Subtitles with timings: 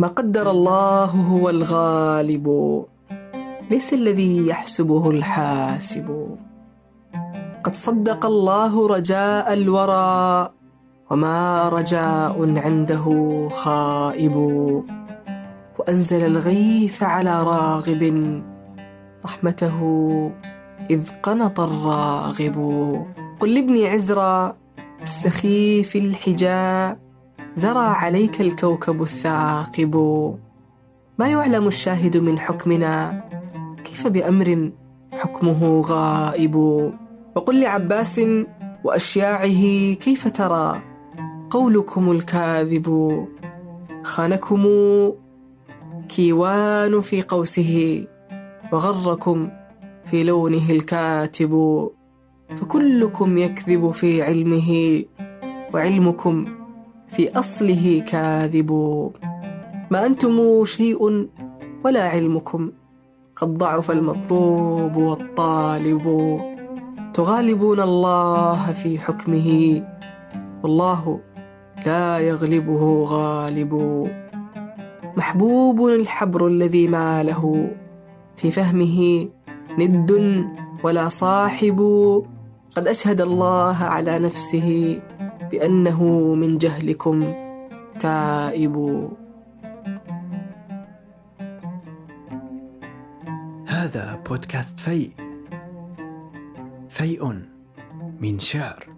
[0.00, 2.46] ما قدر الله هو الغالب.
[3.70, 6.08] ليس الذي يحسبه الحاسب.
[7.64, 10.50] قد صدق الله رجاء الورى
[11.10, 13.06] وما رجاء عنده
[13.52, 14.36] خائب.
[15.78, 18.02] وأنزل الغيث على راغب
[19.24, 19.78] رحمته
[20.90, 22.56] إذ قنط الراغب.
[23.40, 24.56] قل لابن عزرا
[25.02, 27.09] السخيف الحجاء.
[27.54, 29.94] زرى عليك الكوكب الثاقب.
[31.18, 33.24] ما يعلم الشاهد من حكمنا؟
[33.84, 34.70] كيف بأمر
[35.12, 36.54] حكمه غائب؟
[37.36, 38.20] وقل لعباس
[38.84, 40.82] وأشياعه كيف ترى
[41.50, 42.88] قولكم الكاذب؟
[44.04, 44.66] خانكم
[46.08, 48.04] كيوان في قوسه
[48.72, 49.50] وغركم
[50.04, 51.88] في لونه الكاتب.
[52.56, 55.02] فكلكم يكذب في علمه
[55.74, 56.59] وعلمكم
[57.10, 58.70] في أصله كاذب.
[59.90, 61.28] ما أنتم شيء
[61.84, 62.70] ولا علمكم.
[63.36, 66.06] قد ضعف المطلوب والطالب.
[67.14, 69.82] تغالبون الله في حكمه.
[70.62, 71.20] والله
[71.86, 73.72] لا يغلبه غالب.
[75.16, 77.70] محبوب الحبر الذي ما له
[78.36, 79.28] في فهمه
[79.78, 80.44] ند
[80.84, 81.80] ولا صاحب.
[82.76, 85.00] قد أشهد الله على نفسه.
[85.50, 87.34] بأنه من جهلكم
[88.00, 88.76] تائب.
[93.66, 95.10] هذا بودكاست فيء.
[96.88, 97.42] فيء
[98.20, 98.89] من شعر.